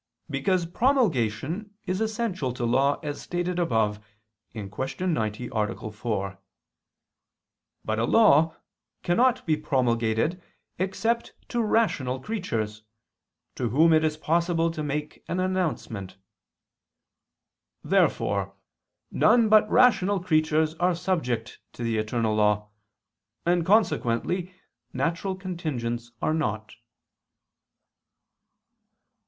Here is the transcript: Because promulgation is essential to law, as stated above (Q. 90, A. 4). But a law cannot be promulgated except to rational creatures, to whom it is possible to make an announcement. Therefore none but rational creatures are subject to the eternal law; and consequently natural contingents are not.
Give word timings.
Because 0.31 0.65
promulgation 0.65 1.75
is 1.85 2.01
essential 2.01 2.51
to 2.53 2.65
law, 2.65 2.99
as 3.03 3.21
stated 3.21 3.59
above 3.59 4.03
(Q. 4.51 4.67
90, 5.05 5.49
A. 5.53 5.91
4). 5.91 6.39
But 7.85 7.99
a 7.99 8.05
law 8.05 8.55
cannot 9.03 9.45
be 9.45 9.55
promulgated 9.55 10.41
except 10.79 11.33
to 11.49 11.61
rational 11.61 12.19
creatures, 12.19 12.81
to 13.53 13.69
whom 13.69 13.93
it 13.93 14.03
is 14.03 14.17
possible 14.17 14.71
to 14.71 14.81
make 14.81 15.23
an 15.27 15.39
announcement. 15.39 16.17
Therefore 17.83 18.55
none 19.11 19.49
but 19.49 19.69
rational 19.69 20.19
creatures 20.19 20.73
are 20.79 20.95
subject 20.95 21.59
to 21.73 21.83
the 21.83 21.99
eternal 21.99 22.33
law; 22.33 22.69
and 23.45 23.63
consequently 23.63 24.51
natural 24.93 25.35
contingents 25.35 26.11
are 26.23 26.33
not. 26.33 26.73